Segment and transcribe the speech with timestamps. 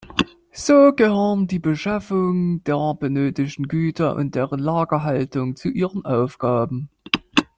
[0.51, 6.89] So gehören die Beschaffung der benötigten Güter und deren Lagerhaltung zu ihren Aufgaben.